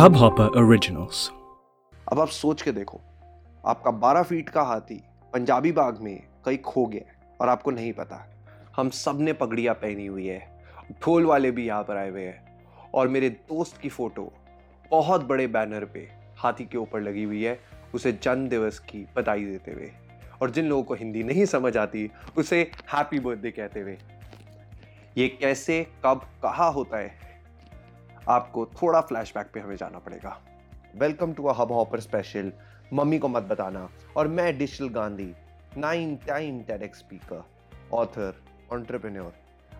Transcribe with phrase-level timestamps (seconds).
[0.00, 1.30] Hubhopper Originals.
[2.12, 3.00] अब आप सोच के देखो,
[3.66, 8.32] आपका 12 फीट का हाथी पंजाबी बाग में कहीं खो गया और आपको नहीं पता।
[8.76, 10.64] हम सबने पगड़ियाँ पहनी हुई है,
[11.02, 12.64] ढोल वाले भी यहाँ पर आए हुए हैं
[12.94, 14.32] और मेरे दोस्त की फ़ोटो
[14.90, 16.08] बहुत बड़े बैनर पे
[16.38, 17.60] हाथी के ऊपर लगी हुई है,
[17.94, 19.92] उसे जन्म दिवस की बधाई देते हुए।
[20.42, 23.98] और जिन लोगों को हिंदी नहीं समझ आती, उसे हैप्पी बर्थडे कहते हुए।
[25.18, 27.25] ये कैसे, कब, कहा होता है
[28.28, 30.36] आपको थोड़ा फ्लैशबैक पे हमें जाना पड़ेगा।
[30.96, 32.52] Welcome to a Hubhopper special
[32.92, 35.32] mummy को मत बताना। और मैं digital Gandhi
[35.76, 37.44] nine time TEDx speaker
[37.92, 39.32] author entrepreneur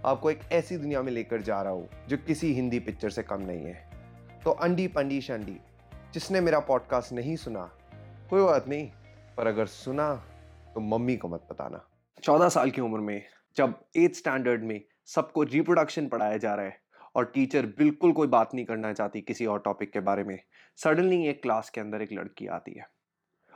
[0.06, 3.42] आपको एक ऐसी दुनिया में लेकर जा रहा हूँ, जो किसी हिंदी पिक्चर से कम
[3.42, 5.56] नहीं है। तो अंडी पंडी शंडी,
[6.14, 7.70] जिसने मेरा पॉडकास्ट नहीं सुना,
[8.30, 8.90] कोई बात नहीं।
[9.36, 10.14] पर अगर सुना
[10.74, 11.86] तो मम्मी को मत बताना।
[12.22, 13.22] चौदह साल की उम्र में,
[13.56, 16.85] जब एथ स्टैंडर्ड में सबको रिप्रोडक्शन पढ़ाया जा रहा है
[17.16, 20.38] और टीचर बिल्कुल कोई बात नहीं करना चाहती किसी और टॉपिक के बारे में।
[20.78, 22.86] सडनली एक क्लास के अंदर एक लड़की आती है।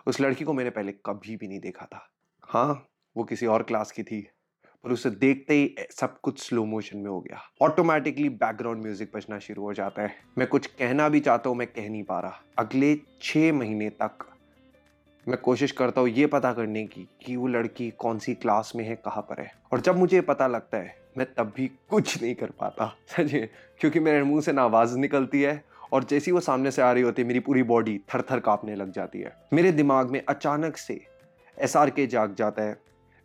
[0.07, 2.07] उस लड़की को मैंने पहले कभी भी नहीं देखा था।
[2.49, 4.21] हाँ वो किसी और क्लास की थी,
[4.85, 9.39] पर उसे देखते ही सब कुछ स्लो मोशन में हो गया। ऑटोमेटिकली बैकग्राउंड म्यूज़िक बजना
[9.39, 12.43] शुरू हो जाता है। मैं कुछ कहना भी चाहता हूँ, मैं कह नहीं पा रहा।
[12.59, 14.27] अगले छः महीने तक
[15.27, 18.85] मैं कोशिश करता हूँ ये पता करने की कि वो लड़की कौन सी क्लास में
[18.85, 22.35] है, कहाँ पर है। और जब मुझे पता लगता है, मैं तब भी कुछ नहीं
[22.35, 23.31] कर पाता सच
[23.81, 25.63] क्योंकि मेरे मुँह से ना आवाज़ निकलती है
[25.93, 28.75] और जैसी वो सामने से आ रही होती है, मेरी पूरी बॉडी थर थर कांपने
[28.75, 31.01] लग जाती है। मेरे दिमाग में अचानक से
[31.59, 32.77] एस आर के जाग जाता है,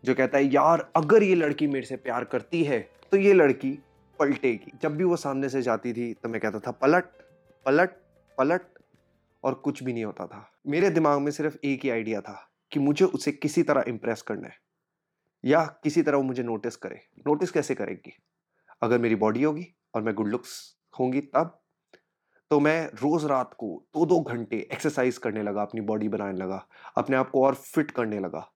[0.04, 2.80] जो कहता है, यार, अगर ये लड़की मेरे से प्यार करती है
[3.12, 3.78] तो ये लड़की
[4.20, 7.06] पलटेगी। जब भी वो सामने से जाती थी तो मैं कहता था, पलट
[7.66, 7.90] पलट
[8.38, 8.62] पलट।
[9.46, 12.38] और कुछ भी नहीं होता था। मेरे दिमाग में सिर्फ़ एक ही आइडिया था
[12.72, 14.58] कि मुझे उसे किसी तरह इम्प्रेस करना है,
[15.44, 18.14] या किसी तरह वो मुझे नोटिस करे। नोटिस कैसे करेगी?
[18.82, 20.58] अगर मेरी बॉडी होगी और मैं गुड लुक्स
[20.94, 21.62] होंगी तब
[22.52, 26.66] तो मैं रोज रात को दो दो घंटे एक्सरसाइज करने लगा, अपनी बॉडी बनाने लगा,
[26.98, 28.50] अपने आप को और फिट करने लगा।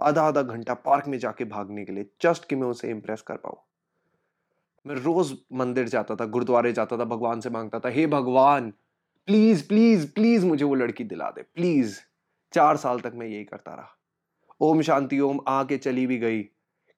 [0.00, 3.36] आधा आधा घंटा पार्क में जाके भागने के लिए जस्ट कि मैं उसे इम्प्रेस कर
[3.36, 3.56] पाऊँ।
[4.86, 8.72] मैं रोज मंदिर जाता था, गुरुद्वारे जाता था, भगवान से माँगता था, हे भगवान
[9.28, 12.00] प्लीज़ प्लीज़ प्लीज़ मुझे वो लड़की दिला दे। प्लीज़।
[12.52, 13.98] चार साल तक मैं यही करता रहा।
[14.60, 16.42] ओम शांति, ओम आके चली भी गई।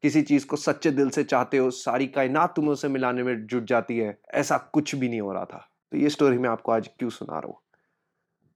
[0.02, 3.64] किसी चीज़ को सच्चे दिल से चाहते हो, सारी कायनात तुम्हें उसे मिलाने में जुट
[3.64, 6.88] जाती है, ऐसा कुछ भी नहीं हो रहा था। तो ये स्टोरी मैं आपको आज
[6.88, 7.60] क्यों सुना रहा हूँ?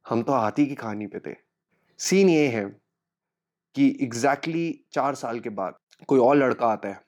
[0.09, 1.37] हम तो हाथी की कहानी पे थे।
[1.99, 2.65] सीन ये है
[3.75, 5.75] कि एग्जैक्टली exactly चार साल के बाद
[6.07, 7.03] कोई और लड़का आता है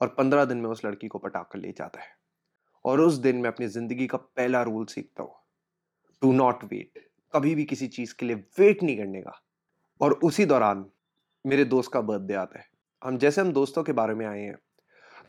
[0.00, 2.08] और पंद्रह दिन में उस लड़की को पटाख कर ले जाता है।
[2.84, 5.41] और उस दिन मैं अपनी ज़िंदगी का पहला रूल सीखता हूँ।
[6.22, 9.42] टू नॉट वेट कभी भी किसी चीज़ के लिए वेट नहीं करने का।
[10.00, 10.84] और उसी दौरान
[11.46, 12.64] मेरे दोस्त का बर्थडे आता है।
[13.04, 14.56] हम जैसे हम दोस्तों के बारे में आए हैं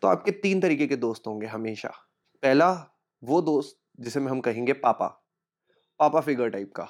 [0.02, 1.90] तो आपके तीन तरीके के दोस्त होंगे हमेशा।
[2.44, 2.72] पहला,
[3.24, 5.08] वो दोस्त जिसे हम कहेंगे पापा।
[6.00, 6.88] पापा फिगर टाइप का।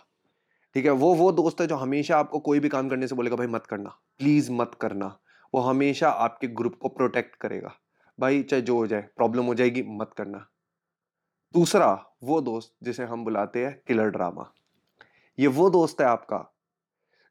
[0.73, 0.91] ठीक है?
[0.91, 3.65] वो वो दोस्त है जो हमेशा आपको कोई भी काम करने से बोलेगा, भाई मत
[3.65, 5.19] करना। प्लीज़ मत करना।
[5.53, 7.73] वो हमेशा आपके ग्रुप को प्रोटेक्ट करेगा।
[8.19, 10.49] भाई, चाहे जो हो जाए प्रॉब्लम हो जाएगी, मत करना।
[11.53, 14.53] दूसरा वो दोस्त जिसे हम बुलाते हैं किलर ड्रामा।
[15.39, 16.53] ये वो दोस्त है आपका,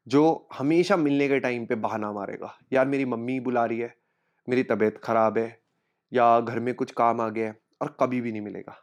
[0.07, 3.97] जो हमेशा मिलने के टाइम पे बहाना मारेगा। यार, मेरी मम्मी बुला रही है,
[4.49, 5.59] मेरी तबीयत खराब है,
[6.13, 8.77] या घर में कुछ काम आ गया है, और कभी भी नहीं मिलेगा।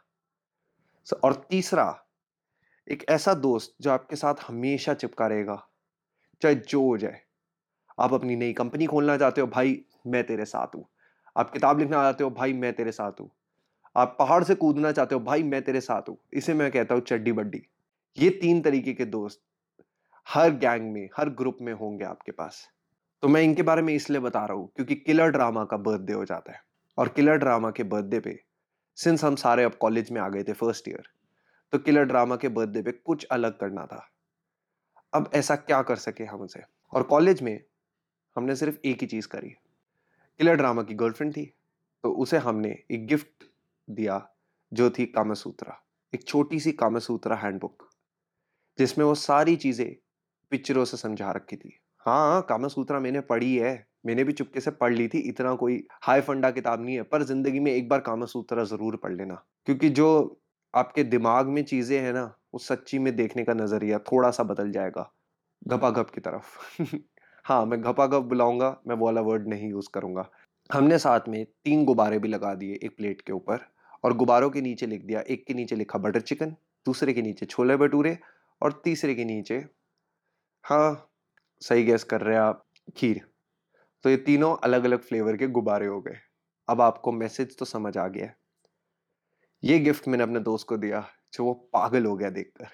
[1.23, 2.05] और तीसरा,
[2.91, 5.67] एक ऐसा दोस्त जो आपके साथ हमेशा चिपका रहेगा,
[6.41, 7.21] चाहे जो हो जाए।
[7.99, 10.85] आप अपनी नई कंपनी खोलना चाहते हो, भाई, मैं तेरे साथ हूँ।
[11.37, 13.31] आप किताब लिखना चाहते हो, भाई, मैं तेरे साथ हूँ।
[13.95, 17.01] आप पहाड़ से कूदना चाहते हो, भाई, मैं तेरे साथ हूँ, इसे मैं कहता हूँ
[17.03, 17.61] चड्डी बड्डी।
[18.17, 19.41] ये तीन तरीके के दोस्त
[20.27, 22.67] हर गैंग में, हर ग्रुप में होंगे आपके पास।
[23.23, 26.25] तो मैं इनके बारे में इसलिए बता रहा हूँ क्योंकि किलर ड्रामा का बर्थडे हो
[26.25, 26.61] जाता है
[26.97, 28.39] और किलर ड्रामा के बर्थडे पे
[28.97, 31.07] सिंस हम सारे अब कॉलेज में आ गए थे फ़र्स्ट ईयर
[31.73, 34.07] तो किलर ड्रामा के बर्थडे पे कुछ अलग करना था।
[35.13, 36.61] अब ऐसा क्या कर सके हम उसे?
[36.93, 37.59] और कॉलेज में
[38.35, 39.49] हमने सिर्फ़ एक ही चीज़ करी।
[40.39, 41.45] किलर ड्रामा की गर्लफ्रेंड थी
[42.03, 43.43] तो उसे हमने एक गिफ्ट
[43.91, 44.21] दिया,
[44.71, 45.81] जो थी कामसूत्रा,
[46.13, 47.89] एक छोटी सी कामसूत्रा हैंडबुक
[48.79, 49.87] जिसमें वो सारी चीज़ें
[50.51, 53.73] पिक्चरों से समझा रखी थी। हाँ कामसूत्रा मैंने पढ़ी है,
[54.05, 57.23] मैंने भी चुपके से पढ़ ली थी, इतना कोई हाई फंडा किताब नहीं है, पर
[57.23, 59.35] ज़िंदगी में एक बार कामसूत्रा ज़रूर पढ़ लेना,
[59.65, 60.07] क्योंकि जो
[60.73, 62.23] आपके दिमाग में चीज़ें हैं ना,
[62.53, 65.11] वो सच्ची में देखने का नज़रिया थोड़ा सा बदल जाएगा,
[65.67, 66.79] घपाघप की तरफ़।
[67.45, 70.29] हाँ मैं घपाघप बुलाऊँगा, मैं वो वाला वर्ड नहीं यूज़ करूँगा।
[70.69, 73.65] हमने साथ में तीन गुब्बारे भी लगा दिए एक प्लेट के ऊपर
[74.03, 76.55] और गुब्बारों के नीचे लिख दिया। एक के नीचे लिखा बटर चिकन
[76.85, 78.17] दूसरे के नीचे छोले भटूरे
[78.61, 79.63] और तीसरे के नीचे
[80.63, 81.11] हाँ
[81.61, 82.65] सही गैस कर रहे आप,
[82.97, 83.21] खीर।
[84.03, 86.17] तो ये तीनों अलग अलग फ्लेवर के गुब्बारे हो गए।
[86.67, 88.31] अब आपको मैसेज तो समझ आ गया।
[89.63, 92.67] ये गिफ्ट मैंने अपने दोस्त को दिया, जो वो पागल हो गया देखकर।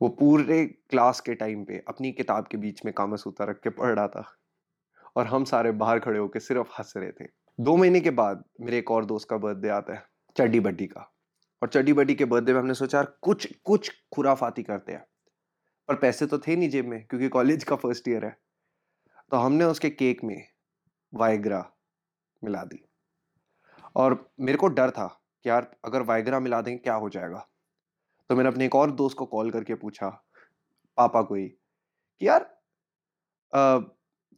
[0.00, 3.94] वो पूरे क्लास के टाइम पे अपनी किताब के बीच में कामसूता रख के पढ़
[3.94, 4.24] रहा था
[5.16, 7.24] और हम सारे बाहर खड़े होकर सिर्फ़ हंस रहे थे।
[7.60, 10.06] दो महीने के बाद मेरे एक और दोस्त का बर्थडे आता है,
[10.36, 11.14] चड्डी बड्डी का।
[11.62, 15.06] और चड्डी बड्डी के बर्थडे में हमने सोचा, यार, कुछ कुछ खुराफाती करते हैं।
[15.88, 18.38] पर पैसे तो थे नहीं जेब में, क्योंकि कॉलेज का फ़र्स्ट ईयर है।
[19.30, 20.48] तो हमने उसके केक में
[21.14, 21.70] वाइग्रा
[22.44, 22.84] मिला दी।
[23.96, 25.06] और मेरे को डर था
[25.42, 27.48] कि, यार, अगर वाइग्रा मिला देंगे क्या हो जाएगा?
[28.28, 30.08] तो मैंने अपने एक और दोस्त को कॉल करके पूछा,
[30.96, 32.60] पापा को ही, कि, यार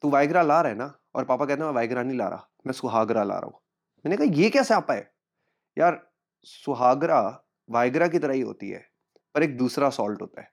[0.03, 0.99] तू वाइग्रा ला रहा है ना?
[1.15, 3.61] और पापा कहते हैं मैं वाइग्रा नहीं ला रहा। मैं सुहागरा ला रहा हूँ।
[4.05, 5.11] मैंने कहा, ये कैसे आप है?
[5.77, 6.01] यार,
[6.43, 7.21] सुहागरा
[7.69, 8.85] वाइग्रा की तरह ही होती है,
[9.35, 10.51] पर एक दूसरा सॉल्ट होता है।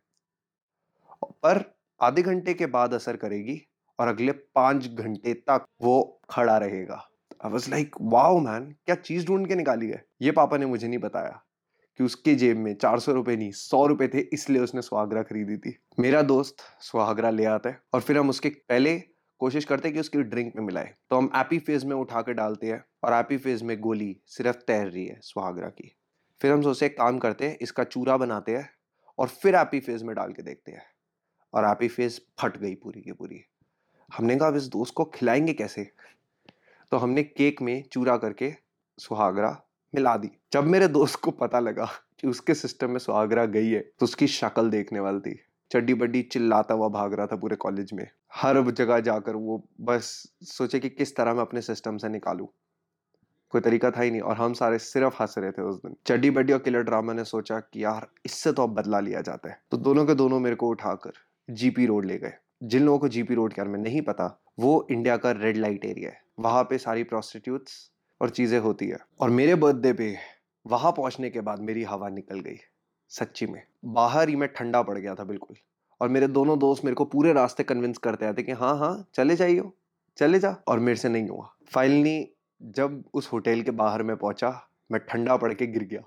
[1.23, 1.63] पर
[1.99, 3.61] आधे घंटे के बाद असर करेगी
[3.99, 6.95] और अगले पाँच घंटे तक वो खड़ा रहेगा।
[7.45, 10.03] I was like wow man क्या चीज़ ढूंढ के निकाली है?
[10.21, 11.41] ये पापा ने मुझे नहीं बताया
[11.99, 15.57] कि उसके जेब में चार सौ रुपए नहीं, सौ रुपए थे, इसलिए उसने सुहागरा खरीदी
[15.57, 18.95] थी। मेरा दोस्त सुहागरा ले आता है और फिर हम उसके पहले
[19.39, 22.33] कोशिश करते हैं कि उसकी ड्रिंक में मिलाए। तो हम एपी फ़ेज़ में उठा कर
[22.33, 25.95] डालते हैं और एपी फ़ेज़ में गोली सिर्फ़ तैर रही है सुहागरा की।
[26.41, 28.69] फिर हम सोचते काम करते हैं, इसका चूरा बनाते हैं
[29.19, 30.83] और फिर एपी फ़ेज़ में डाल के देखते हैं।
[31.53, 33.41] और एपी फ़ेज़ फट गई पूरी की पूरी।
[34.17, 35.91] हमने कहा, अब इस दोस्त को खिलाएँगे कैसे?
[36.91, 38.53] तो हमने केक में चूरा करके
[38.97, 39.61] सुहागरा
[39.95, 41.89] मिला दी। जब मेरे दोस्त को पता लगा
[42.19, 45.39] कि उसके सिस्टम में सुहागरा गई है तो उसकी शक्ल देखने वाली थी।
[45.71, 50.31] चड्डी बड्डी चिल्लाता हुआ भाग रहा था पूरे कॉलेज में। हर जगह जाकर वो बस
[50.43, 52.49] सोचे कि किस तरह मैं अपने सिस्टम से निकालू।
[53.49, 56.29] कोई तरीका था ही नहीं और हम सारे सिर्फ़ हंस रहे थे उस दिन। चड्डी
[56.29, 59.61] बड्डी और किलर ड्रामा ने सोचा कि यार, इससे तो अब बदला लिया जाता है।
[59.71, 61.11] तो दोनों के दोनों मेरे को उठाकर
[61.49, 62.33] जीपी रोड ले गए।
[62.63, 65.85] जिन लोगों को जीपी रोड के बारे में नहीं पता, वो इंडिया का रेड लाइट
[65.85, 67.91] एरिया है। वहाँ पे सारी प्रोस्टिट्यूट्स
[68.21, 70.15] और चीज़ें होती है। और मेरे बर्थडे पे
[70.65, 72.57] वहाँ पहुँचने के बाद मेरी हवा निकल गई,
[73.09, 75.55] सच्ची में। बाहर ही मैं ठंडा पड़ गया था, बिल्कुल।
[76.05, 79.35] और मेरे दोनों दोस्त मेरे को पूरे रास्ते कन्विंस करते आते कि हाँ हाँ चले
[79.35, 79.71] जाइयो,
[80.17, 82.27] चले जा। और मेरे से नहीं हुआ। फाइनली
[82.61, 84.49] जब उस होटल के बाहर में पहुँचा,
[84.91, 86.01] मैं ठंडा पड़ के गिर गया।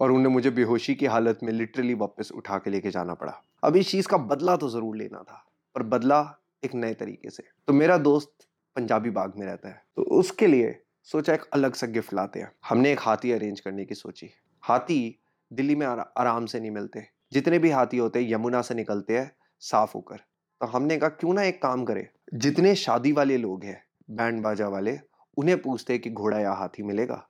[0.00, 3.32] और उन्हें मुझे बेहोशी की हालत में लिटरली वापस उठा के लेके जाना पड़ा।
[3.64, 5.44] अब इस चीज़ का बदला तो ज़रूर लेना था,
[5.74, 6.20] पर बदला
[6.64, 8.46] एक नए तरीके से। तो मेरा दोस्त
[8.76, 12.52] पंजाबी बाग में रहता है। तो उसके लिए सोचा एक अलग सा गिफ्ट लाते हैं।
[12.68, 14.30] हमने एक हाथी अरेंज करने की सोची।
[14.62, 15.18] हाथी
[15.50, 19.30] दिल्ली में आराम से नहीं मिलते। जितने भी हाथी होते हैं, यमुना से निकलते हैं,
[19.62, 20.16] साफ़ होकर।
[20.60, 24.68] तो हमने कहा, क्यों ना एक काम करे, जितने शादी वाले लोग हैं, बैंड बाजा
[24.68, 24.98] वाले,
[25.36, 27.28] उन्हें पूछते कि घोड़ा या हाथी मिलेगा?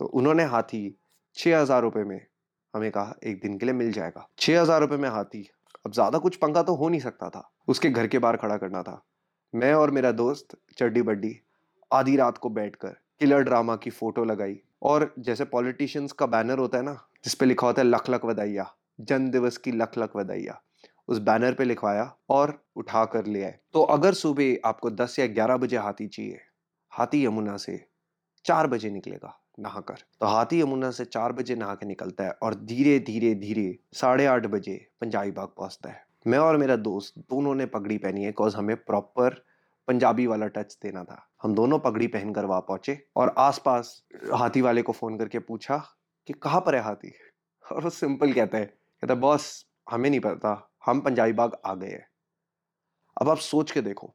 [0.00, 0.98] तो उन्होंने हाथी
[1.36, 2.20] छह हज़ार रुपए में
[2.74, 5.48] हमें कहा, एक दिन के लिए मिल जाएगा। छह हज़ार रुपए में हाथी,
[5.86, 8.82] अब ज़्यादा कुछ पंगा तो हो नहीं सकता था। उसके घर के बाहर खड़ा करना
[8.82, 9.02] था।
[9.54, 11.36] मैं और मेरा दोस्त, चड्डी बड्डी,
[11.90, 16.78] आधी रात को बैठकर किलर ड्रामा की फ़ोटो लगाई। और जैसे पॉलिटिशियंस का बैनर होता
[16.78, 20.60] है ना, जिसपे लिखा होता है, लख लख वदाइया जन्म दिवस की लख लख वदाइया
[21.08, 25.26] उस बैनर पे लिखवाया और उठा कर ले आए। तो अगर सुबह आपको 10 या
[25.26, 26.38] 11 बजे हाथी चाहिए,
[26.90, 27.86] हाथी यमुना से
[28.44, 32.54] चार बजे निकलेगा नहाकर। तो हाथी यमुना से चार बजे नहा के निकलता है और
[32.54, 37.54] धीरे धीरे धीरे साढ़े आठ बजे पंजाबी बाग पहुँचता है। मैं और मेरा दोस्त दोनों
[37.54, 39.44] ने पगड़ी पहनी है बिकॉज़ हमें प्रॉपर
[39.88, 44.02] पंजाबी वाला टच देना था। हम दोनों पगड़ी पहनकर वहाँ पहुँचे और आसपास
[44.34, 45.76] हाथी वाले को फ़ोन करके पूछा
[46.26, 47.12] कि कहाँ पर है हाथी?
[47.72, 51.88] और वो सिंपल कहता है कहता, बॉस, हमें नहीं पता हम पंजाबी बाग आ गए
[51.88, 52.06] हैं।
[53.20, 54.14] अब आप सोच के देखो,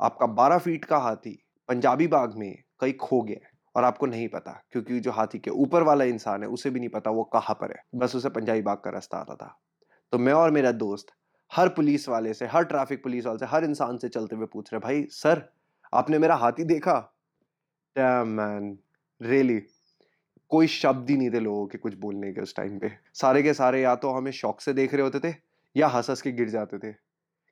[0.00, 4.28] आपका बारह फीट का हाथी पंजाबी बाग में कहीं खो गया है और आपको नहीं
[4.28, 7.54] पता, क्योंकि जो हाथी के ऊपर वाला इंसान है, उसे भी नहीं पता वो कहाँ
[7.54, 9.58] पर है। बस उसे पंजाबी बाग का रास्ता आता था।
[10.12, 11.06] तो मैं और मेरा दोस्त,
[11.52, 14.72] हर पुलिस वाले से, हर ट्रैफ़िक पुलिस वाले से, हर इंसान से चलते हुए पूछ
[14.72, 15.42] रहे, भाई, सर,
[15.94, 17.12] आपने मेरा हाथी देखा?
[17.98, 18.78] मैन
[19.22, 19.60] रियली
[20.50, 23.54] कोई शब्द ही नहीं थे लोगों के कुछ बोलने के उस टाइम पे। सारे के
[23.54, 25.34] सारे या तो हमें शौक से देख रहे होते थे,
[25.76, 26.94] या हंस हंस के गिर जाते थे।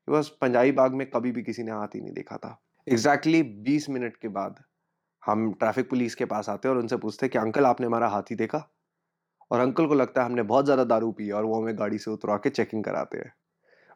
[0.09, 3.65] बस पंजाबी बाग में कभी भी किसी ने हाथ ही नहीं देखा था। एग्जैक्टली exactly
[3.65, 4.63] बीस मिनट के बाद
[5.23, 8.59] हम ट्रैफ़िक पुलिस के पास आते और उनसे पूछते कि अंकल आपने हमारा हाथी देखा?
[9.51, 12.11] और अंकल को लगता है हमने बहुत ज़्यादा दारू पी और वो हमें गाड़ी से
[12.11, 13.33] उतरा के चेकिंग कराते हैं।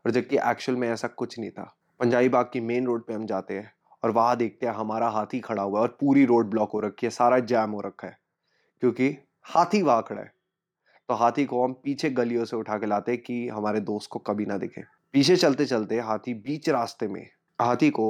[0.04, 1.62] और जबकि एक्चुअल में ऐसा कुछ नहीं था।
[2.00, 5.40] पंजाबी बाग की मेन रोड पे हम जाते हैं और वहाँ देखते हैं हमारा हाथी
[5.40, 8.16] खड़ा हुआ है और पूरी रोड ब्लॉक हो रखी है, सारा जैम हो रखा है।
[8.82, 9.16] क्योंकि
[9.46, 10.32] हाथी वहाँ खड़ा है।
[11.08, 14.46] तो हाथी को हम पीछे गलियों से उठा के लाते कि हमारे दोस्त को कभी
[14.46, 14.82] ना दिखे।
[15.12, 17.26] पीछे चलते चलते हाथी बीच रास्ते में
[17.58, 18.08] हाथी को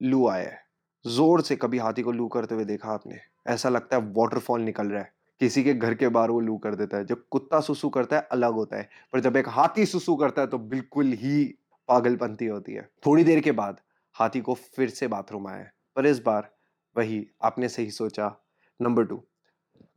[0.00, 0.62] लू आया है।
[1.04, 3.18] ज़ोर से कभी हाथी को लू करते हुए देखा आपने?
[3.46, 6.74] ऐसा लगता है वाटरफॉल निकल रहा है। किसी के घर के बाहर वो लू कर
[6.74, 10.16] देता है। जब कुत्ता सुसु करता है, अलग होता है। पर जब एक हाथी सुसु
[10.16, 11.44] करता है तो बिल्कुल ही
[11.88, 13.80] पागलपंती होती है। थोड़ी देर के बाद
[14.16, 16.50] हाथी को फिर से बाथरूम आया पर इस बार
[16.96, 18.34] वही आपने सही सोचा।
[18.80, 19.22] नंबर टू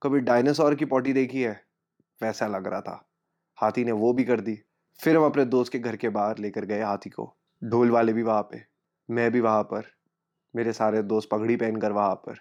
[0.04, 1.66] कभी डायनासोर की पॉटी देखी है?
[2.22, 3.10] वैसा लग रहा था।
[3.56, 4.62] हाथी ने वो भी कर दी।
[5.00, 8.24] फिर हम अपने दोस्त के घर के बाहर लेकर गए हाथी को। ढोल वाले भी
[8.24, 8.66] वहाँ पे।
[9.10, 9.84] मैं भी वहाँ पर।
[10.56, 12.38] मेरे सारे दोस्त पगड़ी पहन कर वहाँ पर।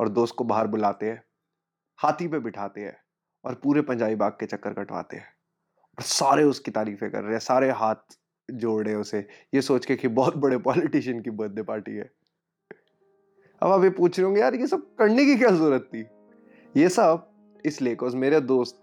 [0.00, 1.24] और दोस्त को बाहर बुलाते हैं।
[1.96, 2.96] हाथी पे बिठाते हैं।
[3.44, 5.26] और पूरे पंजाबी बाग के चक्कर कटवाते हैं।
[5.98, 8.18] और सारे उसकी तारीफें कर रहे हैं। सारे हाथ
[8.50, 12.10] जोड़ रहे उसे। ये सोच के कि बहुत बड़े पॉलिटिशियन की बर्थडे पार्टी है।
[13.62, 16.15] अब आप ये पूछ रहे होंगे, यार, ये सब करने की क्या ज़रूरत थी?
[16.76, 17.28] ये सब
[17.64, 18.82] इसलिए बिकॉज़ मेरे दोस्त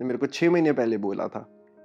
[0.00, 1.38] ने मेरे को छः महीने पहले बोला था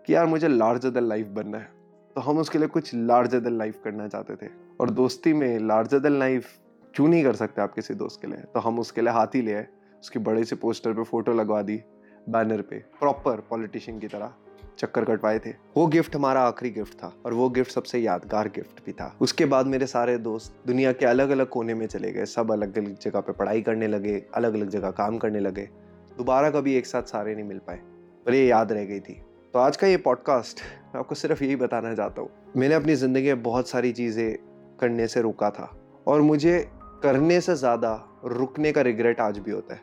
[0.07, 1.69] कि यार मुझे लार्जर देन लाइफ बनना है।
[2.15, 4.49] तो हम उसके लिए कुछ लार्जर देन लाइफ करना चाहते थे।
[4.81, 6.47] और दोस्ती में लार्जर देन लाइफ
[6.95, 8.37] क्यों नहीं कर सकते आप किसी दोस्त के लिए?
[8.37, 9.67] तो हम उसके लिए हाथ ही ले आए,
[10.01, 11.81] उसकी बड़े से पोस्टर पे फ़ोटो लगवा दी
[12.29, 14.33] बैनर पे प्रॉपर पॉलिटिशियन की तरह।
[14.79, 18.85] चक्कर कटवाए थे। वो गिफ्ट हमारा आखिरी गिफ्ट था और वो गिफ्ट सबसे यादगार गिफ्ट
[18.85, 22.25] भी था। उसके बाद मेरे सारे दोस्त दुनिया के अलग अलग कोने में चले गए।
[22.27, 25.69] सब अलग अलग जगह पे पढ़ाई करने लगे अलग अलग जगह काम करने लगे।
[26.17, 27.77] दोबारा कभी एक साथ सारे नहीं मिल पाए,
[28.25, 29.21] पर ये याद रह गई थी।
[29.53, 33.27] तो आज का ये पॉडकास्ट मैं आपको सिर्फ़ यही बताना चाहता हूँ। मैंने अपनी ज़िंदगी
[33.27, 34.37] में बहुत सारी चीज़ें
[34.79, 35.71] करने से रुका था
[36.07, 36.59] और मुझे
[37.03, 37.93] करने से ज़्यादा
[38.25, 39.81] रुकने का रिग्रेट आज भी होता है।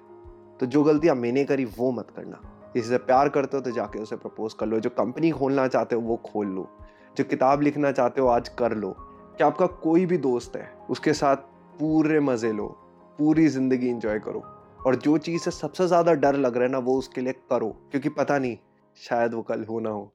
[0.60, 2.40] तो जो गलतियाँ मैंने करी वो मत करना।
[2.76, 5.96] किसी से प्यार करते हो तो जाके उसे प्रपोज कर लो। जो कंपनी खोलना चाहते
[5.96, 6.68] हो, वो खोल लो।
[7.16, 8.90] जो किताब लिखना चाहते हो, आज कर लो।
[9.36, 11.36] क्या आपका कोई भी दोस्त है, उसके साथ
[11.80, 12.66] पूरे मज़े लो।
[13.18, 14.42] पूरी ज़िंदगी इंजॉय करो।
[14.86, 17.68] और जो चीज़ से सबसे ज़्यादा डर लग रहा है ना, वो उसके लिए करो।
[17.90, 18.58] क्योंकि पता नहीं,
[18.96, 20.12] शायद वो कल हो ना हो।